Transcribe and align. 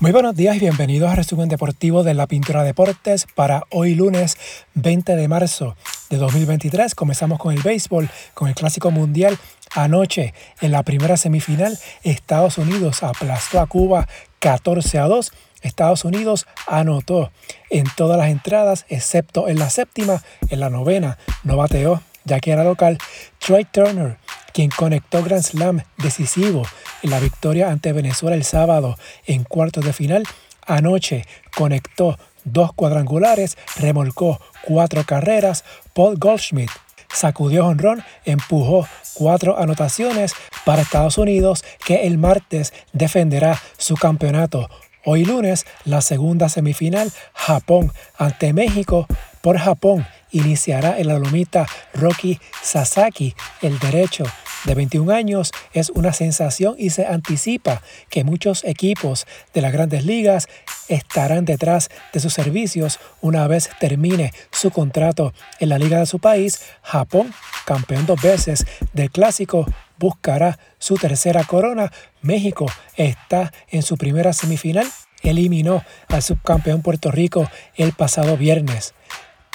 Muy 0.00 0.12
buenos 0.12 0.34
días 0.34 0.56
y 0.56 0.60
bienvenidos 0.60 1.10
al 1.10 1.18
resumen 1.18 1.50
deportivo 1.50 2.02
de 2.02 2.14
la 2.14 2.26
Pintura 2.26 2.64
Deportes 2.64 3.26
para 3.34 3.64
hoy 3.68 3.94
lunes 3.94 4.38
20 4.72 5.14
de 5.14 5.28
marzo 5.28 5.76
de 6.08 6.16
2023. 6.16 6.94
Comenzamos 6.94 7.38
con 7.38 7.52
el 7.52 7.60
béisbol, 7.60 8.08
con 8.32 8.48
el 8.48 8.54
Clásico 8.54 8.90
Mundial. 8.90 9.36
Anoche, 9.74 10.32
en 10.62 10.72
la 10.72 10.84
primera 10.84 11.18
semifinal, 11.18 11.78
Estados 12.02 12.56
Unidos 12.56 13.02
aplastó 13.02 13.60
a 13.60 13.66
Cuba 13.66 14.08
14 14.38 15.00
a 15.00 15.06
2. 15.06 15.32
Estados 15.60 16.06
Unidos 16.06 16.46
anotó 16.66 17.30
en 17.68 17.84
todas 17.94 18.16
las 18.16 18.30
entradas, 18.30 18.86
excepto 18.88 19.48
en 19.48 19.58
la 19.58 19.68
séptima, 19.68 20.22
en 20.48 20.60
la 20.60 20.70
novena, 20.70 21.18
no 21.44 21.58
bateó, 21.58 22.00
ya 22.24 22.40
que 22.40 22.52
era 22.52 22.64
local. 22.64 22.96
Troy 23.38 23.66
Turner 23.66 24.16
quien 24.52 24.70
conectó 24.70 25.22
Grand 25.22 25.42
Slam 25.42 25.82
decisivo 25.98 26.62
en 27.02 27.10
la 27.10 27.20
victoria 27.20 27.70
ante 27.70 27.92
Venezuela 27.92 28.36
el 28.36 28.44
sábado 28.44 28.96
en 29.26 29.44
cuartos 29.44 29.84
de 29.84 29.92
final. 29.92 30.24
Anoche 30.66 31.24
conectó 31.56 32.18
dos 32.44 32.72
cuadrangulares, 32.72 33.56
remolcó 33.76 34.40
cuatro 34.62 35.04
carreras. 35.04 35.64
Paul 35.94 36.16
Goldschmidt 36.18 36.70
sacudió 37.12 37.66
honrón, 37.66 38.04
empujó 38.24 38.86
cuatro 39.14 39.58
anotaciones 39.58 40.34
para 40.64 40.82
Estados 40.82 41.18
Unidos 41.18 41.64
que 41.84 42.06
el 42.06 42.18
martes 42.18 42.72
defenderá 42.92 43.60
su 43.78 43.96
campeonato. 43.96 44.68
Hoy 45.04 45.24
lunes, 45.24 45.66
la 45.84 46.02
segunda 46.02 46.48
semifinal, 46.48 47.10
Japón 47.32 47.92
ante 48.18 48.52
México 48.52 49.06
por 49.40 49.58
Japón 49.58 50.06
iniciará 50.30 50.98
en 50.98 51.08
la 51.08 51.18
lomita 51.18 51.66
Rocky 51.94 52.38
Sasaki. 52.62 53.34
El 53.62 53.78
derecho 53.78 54.24
de 54.64 54.74
21 54.74 55.12
años 55.12 55.52
es 55.72 55.90
una 55.90 56.12
sensación 56.12 56.74
y 56.78 56.90
se 56.90 57.06
anticipa 57.06 57.82
que 58.08 58.24
muchos 58.24 58.64
equipos 58.64 59.26
de 59.54 59.60
las 59.62 59.72
grandes 59.72 60.04
ligas 60.04 60.48
estarán 60.88 61.44
detrás 61.44 61.88
de 62.12 62.20
sus 62.20 62.32
servicios 62.32 62.98
una 63.20 63.46
vez 63.46 63.70
termine 63.80 64.32
su 64.50 64.70
contrato 64.70 65.32
en 65.58 65.68
la 65.68 65.78
liga 65.78 65.98
de 65.98 66.06
su 66.06 66.18
país. 66.18 66.60
Japón, 66.82 67.32
campeón 67.64 68.06
dos 68.06 68.20
veces 68.20 68.66
del 68.92 69.10
clásico, 69.10 69.66
buscará 69.98 70.58
su 70.78 70.96
tercera 70.96 71.44
corona. 71.44 71.92
México 72.22 72.66
está 72.96 73.52
en 73.68 73.82
su 73.82 73.96
primera 73.96 74.32
semifinal. 74.32 74.86
Eliminó 75.22 75.84
al 76.08 76.22
subcampeón 76.22 76.82
Puerto 76.82 77.10
Rico 77.10 77.48
el 77.76 77.92
pasado 77.92 78.36
viernes. 78.36 78.94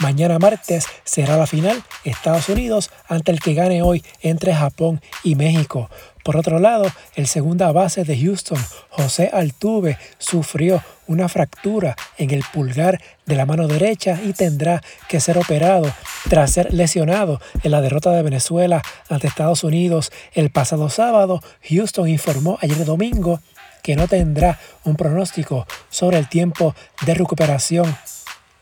Mañana 0.02 0.40
martes 0.40 0.88
será 1.06 1.38
la 1.38 1.48
final 1.48 1.82
Estados 2.04 2.50
Unidos 2.50 2.92
ante 3.08 3.32
el 3.32 3.40
que 3.40 3.54
gane 3.54 3.82
hoy 3.82 4.04
entre 4.22 4.54
Japón 4.54 5.02
y 5.24 5.36
México. 5.36 5.90
Por 6.22 6.36
otro 6.36 6.60
lado, 6.60 6.92
el 7.16 7.28
segunda 7.28 7.72
base 7.72 8.04
de 8.04 8.20
Houston, 8.20 8.58
José 8.90 9.30
Altuve, 9.32 9.98
sufrió 10.18 10.84
una 11.08 11.30
fractura 11.30 11.96
en 12.18 12.32
el 12.32 12.44
pulgar 12.52 13.00
de 13.26 13.36
la 13.36 13.46
mano 13.46 13.68
derecha 13.68 14.20
y 14.22 14.34
tendrá 14.34 14.84
que 15.08 15.22
ser 15.22 15.38
operado 15.38 15.90
tras 16.30 16.52
ser 16.52 16.74
lesionado 16.74 17.40
en 17.64 17.72
la 17.72 17.80
derrota 17.80 18.12
de 18.12 18.24
Venezuela 18.24 18.82
ante 19.08 19.28
Estados 19.28 19.64
Unidos 19.64 20.12
el 20.34 20.50
pasado 20.50 20.90
sábado. 20.90 21.42
Houston 21.70 22.10
informó 22.10 22.58
ayer 22.62 22.84
domingo 22.84 23.40
que 23.82 23.96
no 23.96 24.10
tendrá 24.10 24.60
un 24.84 24.98
pronóstico 24.98 25.66
sobre 25.90 26.18
el 26.18 26.28
tiempo 26.28 26.76
de 27.06 27.14
recuperación 27.14 27.96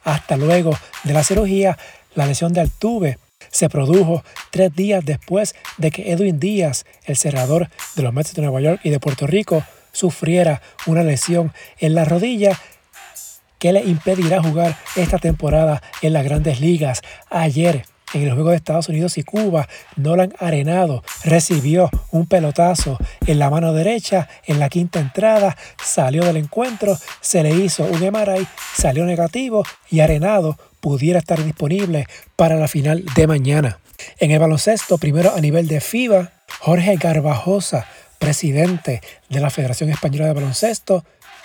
hasta 0.03 0.37
luego 0.37 0.77
de 1.03 1.13
la 1.13 1.23
cirugía, 1.23 1.77
la 2.15 2.25
lesión 2.25 2.53
de 2.53 2.61
Altuve 2.61 3.17
se 3.51 3.69
produjo 3.69 4.23
tres 4.51 4.75
días 4.75 5.03
después 5.05 5.55
de 5.77 5.91
que 5.91 6.11
Edwin 6.11 6.39
Díaz, 6.39 6.85
el 7.05 7.17
cerrador 7.17 7.69
de 7.95 8.03
los 8.03 8.13
Mets 8.13 8.33
de 8.33 8.41
Nueva 8.41 8.61
York 8.61 8.81
y 8.83 8.89
de 8.89 8.99
Puerto 8.99 9.27
Rico, 9.27 9.63
sufriera 9.91 10.61
una 10.87 11.03
lesión 11.03 11.53
en 11.79 11.93
la 11.93 12.05
rodilla 12.05 12.59
que 13.59 13.71
le 13.71 13.81
impedirá 13.81 14.41
jugar 14.41 14.77
esta 14.95 15.19
temporada 15.19 15.81
en 16.01 16.13
las 16.13 16.25
grandes 16.25 16.59
ligas. 16.59 17.01
Ayer, 17.29 17.85
en 18.13 18.23
el 18.23 18.33
juego 18.33 18.51
de 18.51 18.57
Estados 18.57 18.89
Unidos 18.89 19.17
y 19.17 19.23
Cuba, 19.23 19.67
Nolan 19.95 20.33
Arenado 20.39 21.03
recibió 21.23 21.89
un 22.11 22.27
pelotazo 22.27 22.97
en 23.25 23.39
la 23.39 23.49
mano 23.49 23.73
derecha 23.73 24.29
en 24.45 24.59
la 24.59 24.69
quinta 24.69 24.99
entrada, 24.99 25.57
salió 25.83 26.23
del 26.23 26.37
encuentro, 26.37 26.97
se 27.21 27.43
le 27.43 27.51
hizo 27.51 27.83
un 27.83 27.99
MRI, 27.99 28.47
salió 28.75 29.05
negativo 29.05 29.63
y 29.89 29.99
Arenado 30.01 30.57
pudiera 30.79 31.19
estar 31.19 31.43
disponible 31.43 32.07
para 32.35 32.55
la 32.55 32.67
final 32.67 33.03
de 33.15 33.27
mañana. 33.27 33.79
En 34.19 34.31
el 34.31 34.39
baloncesto, 34.39 34.97
primero 34.97 35.33
a 35.35 35.39
nivel 35.39 35.67
de 35.67 35.79
FIBA, 35.79 36.31
Jorge 36.59 36.95
Garbajosa, 36.97 37.85
presidente 38.19 39.01
de 39.29 39.39
la 39.39 39.49
Federación 39.49 39.89
Española 39.89 40.27
de 40.27 40.33
Baloncesto, 40.33 41.03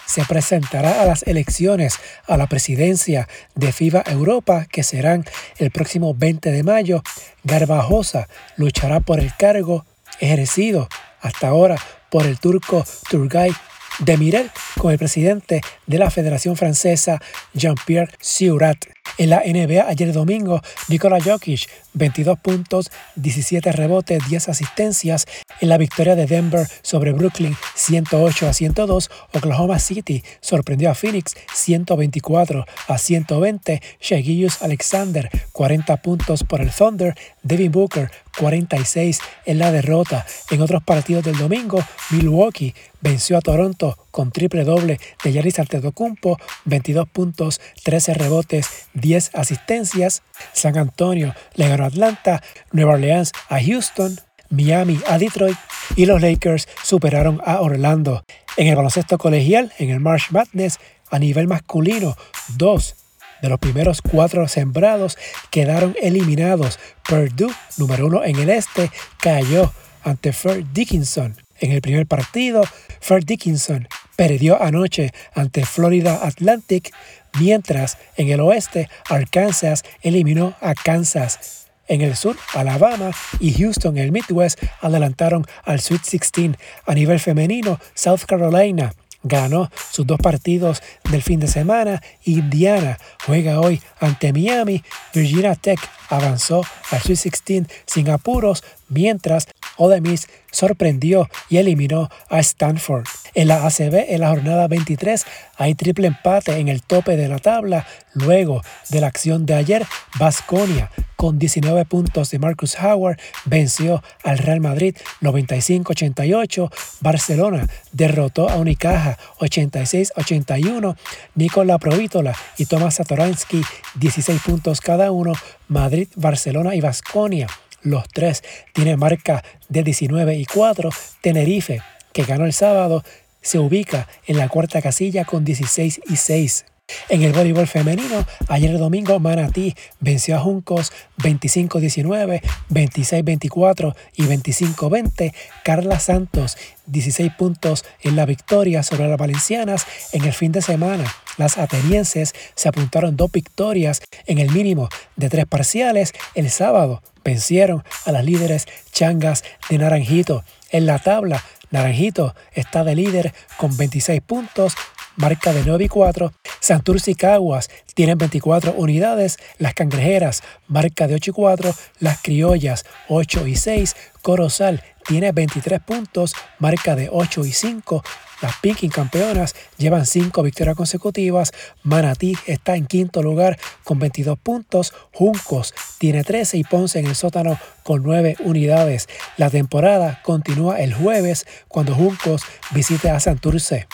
se 0.08 0.24
presentará 0.24 1.02
a 1.02 1.04
las 1.04 1.22
elecciones 1.24 1.98
a 2.26 2.36
la 2.36 2.46
presidencia 2.46 3.28
de 3.54 3.72
FIBA 3.72 4.02
Europa 4.06 4.66
que 4.70 4.82
serán 4.82 5.24
el 5.58 5.70
próximo 5.70 6.14
20 6.14 6.50
de 6.50 6.62
mayo. 6.62 7.02
Garbajosa 7.44 8.26
luchará 8.56 9.00
por 9.00 9.20
el 9.20 9.32
cargo 9.36 9.84
ejercido 10.18 10.88
hasta 11.20 11.48
ahora 11.48 11.76
por 12.10 12.26
el 12.26 12.38
turco 12.38 12.84
Turgay 13.10 13.52
Demirel 13.98 14.50
con 14.78 14.92
el 14.92 14.98
presidente 14.98 15.60
de 15.86 15.98
la 15.98 16.10
Federación 16.10 16.56
Francesa 16.56 17.20
Jean-Pierre 17.52 18.12
Siurat. 18.18 18.97
En 19.18 19.30
la 19.30 19.42
NBA 19.44 19.88
ayer 19.88 20.12
domingo, 20.12 20.62
Nikola 20.88 21.18
Jokic, 21.20 21.68
22 21.94 22.38
puntos, 22.38 22.92
17 23.16 23.72
rebotes, 23.72 24.22
10 24.28 24.48
asistencias 24.48 25.26
en 25.60 25.68
la 25.68 25.76
victoria 25.76 26.14
de 26.14 26.26
Denver 26.26 26.68
sobre 26.82 27.10
Brooklyn 27.10 27.56
108 27.74 28.48
a 28.48 28.52
102. 28.52 29.10
Oklahoma 29.34 29.80
City 29.80 30.22
sorprendió 30.40 30.88
a 30.90 30.94
Phoenix 30.94 31.34
124 31.52 32.64
a 32.86 32.98
120. 32.98 33.82
Shagius 34.00 34.62
Alexander 34.62 35.28
40 35.50 35.96
puntos 35.96 36.44
por 36.44 36.60
el 36.60 36.70
Thunder. 36.70 37.16
Devin 37.42 37.72
Booker 37.72 38.12
46 38.38 39.20
en 39.46 39.58
la 39.58 39.72
derrota. 39.72 40.24
En 40.50 40.60
otros 40.62 40.82
partidos 40.82 41.24
del 41.24 41.36
domingo, 41.36 41.84
Milwaukee 42.10 42.74
venció 43.00 43.36
a 43.36 43.40
Toronto 43.40 43.96
con 44.10 44.32
triple 44.32 44.64
doble 44.64 44.98
de 45.22 45.32
Yaris 45.32 45.58
Antetokounmpo, 45.58 46.38
22 46.64 47.08
puntos, 47.08 47.60
13 47.84 48.14
rebotes, 48.14 48.88
10 48.94 49.34
asistencias. 49.34 50.22
San 50.52 50.78
Antonio 50.78 51.34
le 51.54 51.68
ganó 51.68 51.84
a 51.84 51.88
Atlanta, 51.88 52.42
Nueva 52.72 52.94
Orleans 52.94 53.32
a 53.48 53.60
Houston, 53.62 54.18
Miami 54.50 54.98
a 55.06 55.18
Detroit 55.18 55.56
y 55.96 56.06
los 56.06 56.20
Lakers 56.20 56.68
superaron 56.82 57.40
a 57.44 57.60
Orlando. 57.60 58.24
En 58.56 58.66
el 58.66 58.76
baloncesto 58.76 59.18
colegial, 59.18 59.72
en 59.78 59.90
el 59.90 60.00
March 60.00 60.30
Madness, 60.30 60.78
a 61.10 61.18
nivel 61.18 61.46
masculino, 61.46 62.16
dos 62.56 62.96
de 63.42 63.48
los 63.48 63.58
primeros 63.58 64.02
cuatro 64.02 64.46
sembrados 64.48 65.18
quedaron 65.50 65.96
eliminados. 66.00 66.78
Purdue, 67.08 67.52
número 67.76 68.06
uno 68.06 68.24
en 68.24 68.36
el 68.36 68.50
este, 68.50 68.90
cayó 69.20 69.72
ante 70.02 70.32
Fred 70.32 70.64
Dickinson. 70.72 71.36
En 71.60 71.72
el 71.72 71.80
primer 71.80 72.06
partido, 72.06 72.62
Fred 73.00 73.24
Dickinson 73.24 73.88
perdió 74.16 74.62
anoche 74.62 75.12
ante 75.34 75.64
Florida 75.64 76.20
Atlantic, 76.22 76.92
mientras 77.38 77.98
en 78.16 78.28
el 78.28 78.40
oeste 78.40 78.88
Arkansas 79.08 79.84
eliminó 80.02 80.54
a 80.60 80.74
Kansas. 80.74 81.66
En 81.88 82.02
el 82.02 82.16
sur, 82.16 82.36
Alabama 82.54 83.12
y 83.40 83.54
Houston, 83.54 83.96
el 83.96 84.12
Midwest, 84.12 84.62
adelantaron 84.82 85.46
al 85.64 85.80
Sweet 85.80 86.02
16. 86.02 86.56
A 86.84 86.94
nivel 86.94 87.18
femenino, 87.18 87.80
South 87.94 88.24
Carolina 88.26 88.92
ganó 89.22 89.70
sus 89.90 90.06
dos 90.06 90.18
partidos 90.18 90.82
del 91.10 91.22
fin 91.22 91.40
de 91.40 91.48
semana. 91.48 92.02
Indiana 92.24 92.98
juega 93.26 93.60
hoy 93.60 93.80
ante 94.00 94.32
Miami. 94.32 94.82
Virginia 95.14 95.54
Tech 95.54 95.80
avanzó 96.08 96.62
al 96.90 97.00
Sweet 97.00 97.18
16 97.22 97.62
sin 97.86 98.10
apuros, 98.10 98.64
mientras 98.88 99.46
Ole 99.76 100.02
sorprendió 100.50 101.28
y 101.48 101.58
eliminó 101.58 102.08
a 102.28 102.40
Stanford. 102.40 103.04
En 103.34 103.48
la 103.48 103.66
ACB, 103.66 104.06
en 104.08 104.20
la 104.20 104.30
jornada 104.30 104.66
23, 104.66 105.24
hay 105.56 105.74
triple 105.74 106.08
empate 106.08 106.58
en 106.58 106.68
el 106.68 106.82
tope 106.82 107.16
de 107.16 107.28
la 107.28 107.38
tabla. 107.38 107.86
Luego 108.14 108.62
de 108.90 109.00
la 109.00 109.06
acción 109.06 109.46
de 109.46 109.54
ayer, 109.54 109.86
Basconia 110.18 110.90
con 111.18 111.38
19 111.38 111.84
puntos 111.84 112.30
de 112.30 112.38
Marcus 112.38 112.76
Howard 112.80 113.18
venció 113.44 114.02
al 114.22 114.38
Real 114.38 114.60
Madrid 114.60 114.96
95-88. 115.20 116.72
Barcelona 117.00 117.68
derrotó 117.92 118.48
a 118.48 118.56
Unicaja 118.56 119.18
86-81. 119.40 120.96
Nicola 121.34 121.78
Provítola 121.78 122.34
y 122.56 122.66
Tomás 122.66 122.94
Satoransky 122.94 123.62
16 123.96 124.40
puntos 124.42 124.80
cada 124.80 125.10
uno. 125.10 125.32
Madrid, 125.66 126.08
Barcelona 126.14 126.74
y 126.74 126.80
Basconia 126.80 127.48
los 127.82 128.08
tres 128.08 128.42
tienen 128.72 128.98
marca 128.98 129.42
de 129.68 129.82
19 129.82 130.36
y 130.36 130.44
4. 130.44 130.90
Tenerife, 131.20 131.80
que 132.12 132.24
ganó 132.24 132.44
el 132.44 132.52
sábado, 132.52 133.04
se 133.40 133.58
ubica 133.58 134.08
en 134.26 134.36
la 134.36 134.48
cuarta 134.48 134.82
casilla 134.82 135.24
con 135.24 135.44
16 135.44 136.00
y 136.08 136.16
6. 136.16 136.64
En 137.10 137.22
el 137.22 137.32
voleibol 137.32 137.66
femenino, 137.66 138.24
ayer 138.48 138.78
domingo 138.78 139.20
Manatí 139.20 139.74
venció 140.00 140.36
a 140.36 140.40
Juncos 140.40 140.90
25-19, 141.18 142.40
26-24 142.70 143.94
y 144.16 144.22
25-20. 144.22 145.34
Carla 145.64 146.00
Santos 146.00 146.56
16 146.86 147.32
puntos 147.34 147.84
en 148.00 148.16
la 148.16 148.24
victoria 148.24 148.82
sobre 148.82 149.06
las 149.06 149.18
valencianas 149.18 149.86
en 150.12 150.24
el 150.24 150.32
fin 150.32 150.52
de 150.52 150.62
semana. 150.62 151.04
Las 151.38 151.56
atenienses 151.56 152.34
se 152.54 152.68
apuntaron 152.68 153.16
dos 153.16 153.32
victorias 153.32 154.02
en 154.26 154.38
el 154.38 154.50
mínimo 154.50 154.88
de 155.16 155.30
tres 155.30 155.46
parciales. 155.46 156.12
El 156.34 156.50
sábado 156.50 157.02
vencieron 157.24 157.84
a 158.04 158.12
las 158.12 158.24
líderes 158.24 158.66
changas 158.92 159.44
de 159.70 159.78
Naranjito. 159.78 160.44
En 160.70 160.84
la 160.84 160.98
tabla, 160.98 161.42
Naranjito 161.70 162.34
está 162.52 162.82
de 162.84 162.96
líder 162.96 163.32
con 163.56 163.76
26 163.76 164.20
puntos, 164.22 164.74
marca 165.16 165.52
de 165.52 165.62
9 165.64 165.84
y 165.84 165.88
4. 165.88 166.32
Santurce 166.60 167.12
y 167.12 167.14
Caguas 167.14 167.70
tienen 167.94 168.18
24 168.18 168.72
unidades. 168.72 169.38
Las 169.58 169.74
Cangrejeras, 169.74 170.42
marca 170.66 171.06
de 171.06 171.14
8 171.14 171.30
y 171.30 171.34
4. 171.34 171.74
Las 172.00 172.20
Criollas, 172.20 172.84
8 173.08 173.46
y 173.46 173.56
6. 173.56 173.96
Corozal 174.22 174.82
tiene 175.06 175.32
23 175.32 175.80
puntos, 175.80 176.34
marca 176.58 176.96
de 176.96 177.08
8 177.12 177.44
y 177.44 177.52
5. 177.52 178.02
Las 178.40 178.56
Pinking 178.56 178.90
campeonas 178.90 179.56
llevan 179.78 180.06
5 180.06 180.42
victorias 180.42 180.76
consecutivas. 180.76 181.52
Manatí 181.82 182.36
está 182.46 182.76
en 182.76 182.86
quinto 182.86 183.22
lugar 183.22 183.58
con 183.82 183.98
22 183.98 184.38
puntos. 184.38 184.94
Juncos 185.12 185.74
tiene 185.98 186.22
13 186.22 186.58
y 186.58 186.64
Ponce 186.64 187.00
en 187.00 187.06
el 187.06 187.16
sótano 187.16 187.58
con 187.82 188.04
9 188.04 188.36
unidades. 188.40 189.08
La 189.36 189.50
temporada 189.50 190.20
continúa 190.22 190.80
el 190.80 190.94
jueves 190.94 191.46
cuando 191.66 191.94
Juncos 191.94 192.42
visite 192.70 193.10
a 193.10 193.18
Santurce. 193.18 193.88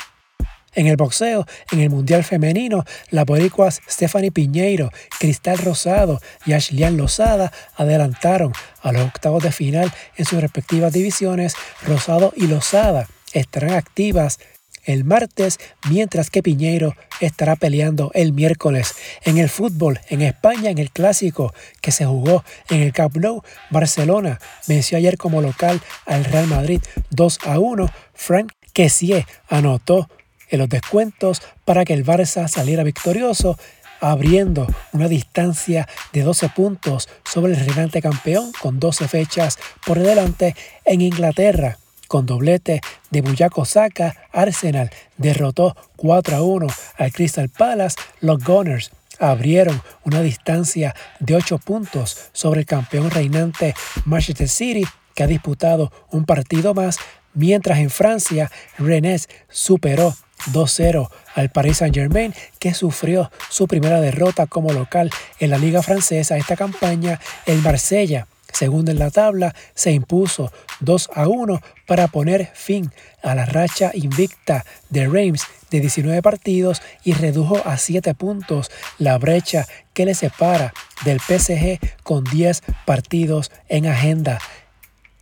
En 0.74 0.88
el 0.88 0.96
boxeo, 0.96 1.46
en 1.70 1.80
el 1.80 1.88
Mundial 1.88 2.24
Femenino, 2.24 2.84
las 3.10 3.24
boricuas 3.24 3.80
Stephanie 3.88 4.32
Piñeiro, 4.32 4.90
Cristal 5.20 5.56
Rosado 5.58 6.20
y 6.44 6.52
Ashlian 6.52 6.96
Lozada 6.96 7.52
adelantaron 7.76 8.52
a 8.82 8.92
los 8.92 9.02
octavos 9.02 9.42
de 9.42 9.52
final 9.52 9.92
en 10.16 10.24
sus 10.24 10.40
respectivas 10.40 10.92
divisiones. 10.92 11.54
Rosado 11.86 12.32
y 12.36 12.48
Lozada 12.48 13.06
estarán 13.34 13.72
activas 13.72 14.38
el 14.84 15.04
martes, 15.04 15.58
mientras 15.88 16.30
que 16.30 16.42
Piñeiro 16.42 16.94
estará 17.20 17.56
peleando 17.56 18.10
el 18.14 18.32
miércoles. 18.32 18.94
En 19.24 19.38
el 19.38 19.48
fútbol, 19.48 20.00
en 20.08 20.22
España, 20.22 20.70
en 20.70 20.78
el 20.78 20.90
clásico 20.90 21.54
que 21.80 21.92
se 21.92 22.04
jugó 22.04 22.44
en 22.70 22.82
el 22.82 22.92
Camp 22.92 23.16
Nou, 23.16 23.42
Barcelona 23.70 24.40
venció 24.66 24.98
ayer 24.98 25.16
como 25.16 25.40
local 25.40 25.80
al 26.06 26.24
Real 26.24 26.46
Madrid 26.46 26.80
2 27.10 27.38
a 27.46 27.58
1. 27.58 27.90
Frank 28.14 28.52
Kessie 28.72 29.26
anotó 29.48 30.08
en 30.50 30.58
los 30.58 30.68
descuentos 30.68 31.42
para 31.64 31.84
que 31.84 31.94
el 31.94 32.04
Barça 32.04 32.48
saliera 32.48 32.82
victorioso, 32.82 33.58
abriendo 34.00 34.66
una 34.92 35.08
distancia 35.08 35.88
de 36.12 36.22
12 36.22 36.50
puntos 36.50 37.08
sobre 37.24 37.54
el 37.54 37.64
reinante 37.64 38.02
campeón 38.02 38.52
con 38.60 38.78
12 38.78 39.08
fechas 39.08 39.58
por 39.86 39.98
delante 39.98 40.54
en 40.84 41.00
Inglaterra. 41.00 41.78
Con 42.14 42.26
doblete 42.26 42.80
de 43.10 43.22
Buyako 43.22 43.64
Saka, 43.64 44.14
Arsenal 44.30 44.88
derrotó 45.16 45.76
4 45.96 46.36
a 46.36 46.42
1 46.42 46.66
al 46.96 47.12
Crystal 47.12 47.48
Palace. 47.48 47.96
Los 48.20 48.44
Gunners 48.44 48.92
abrieron 49.18 49.82
una 50.04 50.20
distancia 50.20 50.94
de 51.18 51.34
8 51.34 51.58
puntos 51.58 52.30
sobre 52.32 52.60
el 52.60 52.66
campeón 52.66 53.10
reinante 53.10 53.74
Manchester 54.04 54.48
City, 54.48 54.84
que 55.16 55.24
ha 55.24 55.26
disputado 55.26 55.90
un 56.12 56.24
partido 56.24 56.72
más, 56.72 56.98
mientras 57.32 57.80
en 57.80 57.90
Francia 57.90 58.48
Rennes 58.78 59.28
superó 59.48 60.14
2-0 60.52 61.08
al 61.34 61.50
Paris 61.50 61.78
Saint-Germain, 61.78 62.32
que 62.60 62.74
sufrió 62.74 63.32
su 63.50 63.66
primera 63.66 64.00
derrota 64.00 64.46
como 64.46 64.72
local 64.72 65.10
en 65.40 65.50
la 65.50 65.58
Liga 65.58 65.82
Francesa. 65.82 66.36
Esta 66.36 66.54
campaña, 66.54 67.18
el 67.44 67.60
Marsella, 67.60 68.28
segundo 68.54 68.90
en 68.90 68.98
la 68.98 69.10
tabla, 69.10 69.54
se 69.74 69.92
impuso 69.92 70.52
2 70.80 71.10
1 71.16 71.60
para 71.86 72.08
poner 72.08 72.50
fin 72.54 72.90
a 73.22 73.34
la 73.34 73.44
racha 73.44 73.90
invicta 73.94 74.64
de 74.90 75.08
Reims 75.08 75.42
de 75.70 75.80
19 75.80 76.22
partidos 76.22 76.80
y 77.02 77.12
redujo 77.12 77.60
a 77.64 77.76
7 77.76 78.14
puntos 78.14 78.70
la 78.98 79.18
brecha 79.18 79.66
que 79.92 80.06
le 80.06 80.14
separa 80.14 80.72
del 81.04 81.20
PSG 81.20 81.80
con 82.02 82.24
10 82.24 82.62
partidos 82.86 83.50
en 83.68 83.86
agenda. 83.86 84.38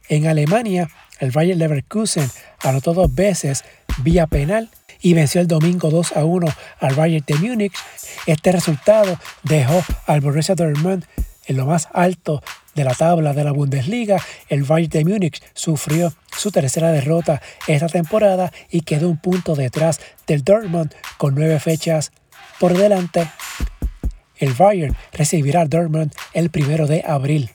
En 0.08 0.26
Alemania, 0.26 0.90
el 1.20 1.30
Bayer 1.30 1.56
Leverkusen 1.56 2.28
anotó 2.62 2.92
dos 2.92 3.14
veces 3.14 3.64
vía 3.98 4.26
penal 4.26 4.70
y 5.00 5.14
venció 5.14 5.40
el 5.40 5.48
domingo 5.48 5.90
2 5.90 6.16
a 6.16 6.24
1 6.24 6.46
al 6.80 6.94
Bayern 6.94 7.24
de 7.26 7.34
Múnich. 7.36 7.74
Este 8.26 8.52
resultado 8.52 9.18
dejó 9.42 9.82
al 10.06 10.20
Borussia 10.20 10.54
Dortmund 10.54 11.04
en 11.46 11.56
lo 11.56 11.66
más 11.66 11.88
alto 11.92 12.42
de 12.74 12.84
la 12.84 12.94
tabla 12.94 13.32
de 13.32 13.44
la 13.44 13.52
Bundesliga. 13.52 14.20
El 14.48 14.64
Bayern 14.64 14.90
de 14.90 15.04
Múnich 15.04 15.42
sufrió 15.54 16.12
su 16.36 16.50
tercera 16.50 16.90
derrota 16.90 17.40
esta 17.66 17.88
temporada 17.88 18.52
y 18.70 18.82
quedó 18.82 19.08
un 19.08 19.18
punto 19.18 19.54
detrás 19.54 20.00
del 20.26 20.44
Dortmund 20.44 20.94
con 21.18 21.34
nueve 21.34 21.60
fechas 21.60 22.12
por 22.58 22.76
delante. 22.76 23.28
El 24.36 24.54
Bayern 24.54 24.96
recibirá 25.12 25.60
al 25.60 25.68
Dortmund 25.68 26.12
el 26.32 26.50
primero 26.50 26.86
de 26.86 27.04
abril. 27.06 27.50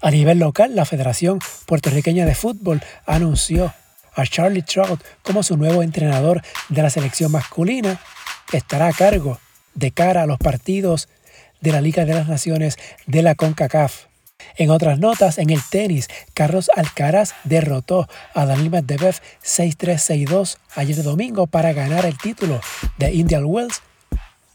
A 0.00 0.10
nivel 0.10 0.38
local, 0.38 0.74
la 0.74 0.84
Federación 0.84 1.38
Puertorriqueña 1.66 2.26
de 2.26 2.34
Fútbol 2.34 2.82
anunció 3.06 3.72
a 4.14 4.26
Charlie 4.26 4.62
Trout 4.62 5.02
como 5.22 5.42
su 5.42 5.56
nuevo 5.56 5.82
entrenador 5.82 6.42
de 6.68 6.82
la 6.82 6.90
selección 6.90 7.32
masculina. 7.32 7.98
Estará 8.52 8.88
a 8.88 8.92
cargo 8.92 9.38
de 9.74 9.90
cara 9.90 10.22
a 10.22 10.26
los 10.26 10.38
partidos 10.38 11.08
de 11.60 11.72
la 11.72 11.80
Liga 11.80 12.04
de 12.04 12.14
las 12.14 12.28
Naciones 12.28 12.78
de 13.06 13.22
la 13.22 13.34
CONCACAF. 13.34 14.11
En 14.56 14.70
otras 14.70 14.98
notas, 14.98 15.38
en 15.38 15.50
el 15.50 15.60
tenis, 15.62 16.08
Carlos 16.34 16.70
Alcaraz 16.76 17.34
derrotó 17.44 18.08
a 18.34 18.46
Daniel 18.46 18.70
Medvedev 18.70 19.16
6-3-6-2 19.44 20.58
ayer 20.74 21.02
domingo 21.02 21.46
para 21.46 21.72
ganar 21.72 22.06
el 22.06 22.18
título 22.18 22.60
de 22.98 23.12
Indian 23.12 23.44
Wells 23.44 23.82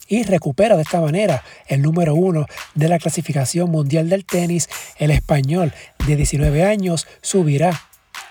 y 0.07 0.23
recupera 0.23 0.75
de 0.75 0.83
esta 0.83 1.01
manera 1.01 1.43
el 1.67 1.81
número 1.81 2.15
uno 2.15 2.45
de 2.75 2.87
la 2.87 2.99
clasificación 2.99 3.69
mundial 3.69 4.09
del 4.09 4.25
tenis. 4.25 4.69
El 4.97 5.11
español 5.11 5.73
de 6.05 6.15
19 6.15 6.63
años 6.63 7.07
subirá 7.21 7.81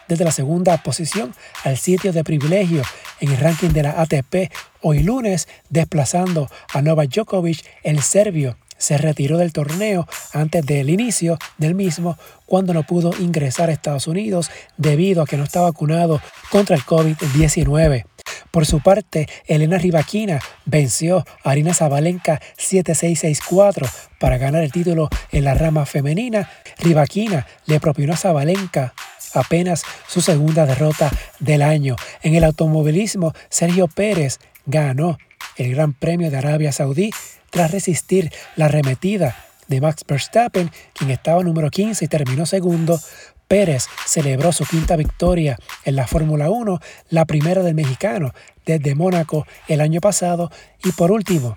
desde 0.09 0.25
la 0.25 0.31
segunda 0.31 0.77
posición 0.83 1.35
al 1.65 1.77
sitio 1.77 2.13
de 2.13 2.25
privilegio 2.25 2.83
en 3.21 3.33
el 3.33 3.39
ranking 3.39 3.71
de 3.71 3.83
la 3.83 4.01
ATP 4.01 4.53
hoy 4.81 5.03
lunes, 5.03 5.49
desplazando 5.69 6.49
a 6.73 6.81
Novak 6.81 7.11
Djokovic, 7.11 7.65
el 7.83 8.03
serbio. 8.03 8.57
Se 8.79 8.99
retiró 8.99 9.39
del 9.39 9.53
torneo 9.53 10.07
antes 10.33 10.65
del 10.65 10.91
inicio 10.91 11.39
del 11.59 11.75
mismo 11.75 12.19
cuando 12.45 12.75
no 12.75 12.83
pudo 12.83 13.13
ingresar 13.19 13.69
a 13.69 13.73
Estados 13.73 14.07
Unidos 14.07 14.51
debido 14.77 15.23
a 15.23 15.27
que 15.27 15.37
no 15.37 15.45
está 15.45 15.61
vacunado 15.61 16.21
contra 16.51 16.77
el 16.77 16.83
COVID-19. 16.83 18.05
Por 18.51 18.65
su 18.65 18.81
parte, 18.81 19.29
Elena 19.47 19.77
Rivaquina 19.77 20.41
venció 20.65 21.27
a 21.45 21.51
Arina 21.51 21.75
Zabalenka 21.75 22.41
7-6-6-4 22.57 23.87
para 24.19 24.39
ganar 24.39 24.63
el 24.63 24.73
título 24.73 25.11
en 25.31 25.45
la 25.45 25.55
rama 25.55 25.85
femenina. 25.85 26.49
Rivaquina 26.79 27.47
le 27.67 27.81
propinó 27.81 28.15
a 28.15 28.17
Zabalenka 28.17 28.95
apenas 29.35 29.85
su 30.07 30.23
segunda 30.23 30.65
derrota 30.65 31.11
del 31.39 31.63
año. 31.63 31.97
En 32.23 32.35
el 32.35 32.45
automovilismo, 32.45 33.35
Sergio 33.51 33.89
Pérez 33.89 34.39
ganó 34.65 35.19
el 35.57 35.75
Gran 35.75 35.93
Premio 35.93 36.31
de 36.31 36.39
Arabia 36.39 36.73
Saudí 36.73 37.11
tras 37.51 37.71
resistir 37.71 38.33
la 38.57 38.67
arremetida 38.67 39.37
de 39.69 39.81
Max 39.81 40.05
Verstappen, 40.07 40.71
quien 40.95 41.11
estaba 41.11 41.43
número 41.43 41.71
15 41.71 42.05
y 42.05 42.09
terminó 42.09 42.47
segundo. 42.47 43.01
Pérez 43.49 43.87
celebró 44.07 44.53
su 44.53 44.65
quinta 44.65 44.97
victoria 44.97 45.57
en 45.85 45.97
la 45.97 46.07
Fórmula 46.07 46.51
1, 46.51 46.81
la 47.11 47.25
primera 47.27 47.63
del 47.63 47.75
mexicano 47.75 48.35
desde 48.65 48.95
Mónaco 48.95 49.47
el 49.69 49.81
año 49.81 50.01
pasado. 50.01 50.51
Y 50.85 50.91
por 50.93 51.13
último, 51.13 51.57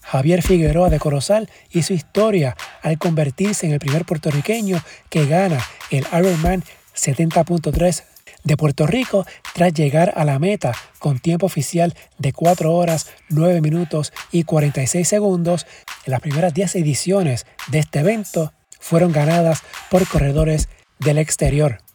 Javier 0.00 0.42
Figueroa 0.42 0.88
de 0.88 0.98
Corozal 0.98 1.50
hizo 1.70 1.92
historia 1.92 2.56
al 2.82 2.98
convertirse 2.98 3.66
en 3.66 3.72
el 3.72 3.80
primer 3.80 4.04
puertorriqueño 4.04 4.80
que 5.10 5.26
gana 5.26 5.62
el 5.90 6.06
Ironman 6.12 6.64
70.3 6.94 8.04
de 8.46 8.56
Puerto 8.56 8.86
Rico 8.86 9.26
tras 9.54 9.74
llegar 9.74 10.12
a 10.16 10.24
la 10.24 10.38
meta 10.38 10.72
con 10.98 11.18
tiempo 11.18 11.46
oficial 11.46 11.94
de 12.18 12.32
4 12.32 12.72
horas 12.72 13.08
9 13.28 13.60
minutos 13.60 14.12
y 14.30 14.44
46 14.44 15.06
segundos. 15.06 15.66
En 16.06 16.12
las 16.12 16.20
primeras 16.20 16.54
10 16.54 16.76
ediciones 16.76 17.46
de 17.68 17.80
este 17.80 17.98
evento 17.98 18.52
fueron 18.80 19.12
ganadas 19.12 19.62
por 19.90 20.06
corredores 20.06 20.68
del 20.98 21.18
exterior. 21.18 21.85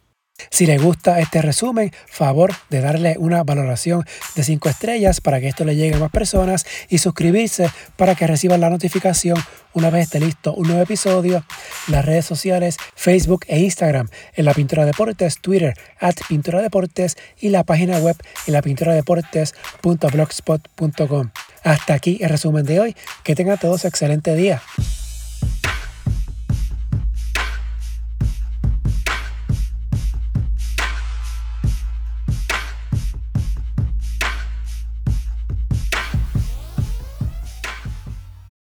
Si 0.49 0.65
le 0.65 0.77
gusta 0.77 1.19
este 1.19 1.41
resumen, 1.41 1.91
favor 2.07 2.53
de 2.69 2.81
darle 2.81 3.15
una 3.17 3.43
valoración 3.43 4.05
de 4.35 4.43
5 4.43 4.69
estrellas 4.69 5.21
para 5.21 5.39
que 5.39 5.47
esto 5.47 5.65
le 5.65 5.75
llegue 5.75 5.95
a 5.95 5.99
más 5.99 6.11
personas 6.11 6.65
y 6.89 6.97
suscribirse 6.97 7.69
para 7.95 8.15
que 8.15 8.27
reciban 8.27 8.61
la 8.61 8.69
notificación 8.69 9.37
una 9.73 9.89
vez 9.89 10.03
esté 10.03 10.19
listo 10.19 10.53
un 10.53 10.67
nuevo 10.67 10.81
episodio. 10.81 11.45
Las 11.87 12.03
redes 12.05 12.25
sociales, 12.25 12.77
Facebook 12.95 13.45
e 13.47 13.59
Instagram 13.59 14.09
en 14.33 14.45
la 14.45 14.53
Pintura 14.53 14.85
Deportes, 14.85 15.39
Twitter 15.39 15.73
at 15.99 16.15
Pintura 16.27 16.61
Deportes 16.61 17.15
y 17.39 17.49
la 17.49 17.63
página 17.63 17.97
web 17.99 18.17
en 18.47 18.53
la 18.53 18.61
pintura 18.61 18.93
deportes.blogspot.com. 18.93 21.31
Hasta 21.63 21.93
aquí 21.93 22.17
el 22.21 22.29
resumen 22.29 22.65
de 22.65 22.79
hoy. 22.79 22.95
Que 23.23 23.35
tengan 23.35 23.57
todos 23.57 23.85
excelente 23.85 24.35
día. 24.35 24.61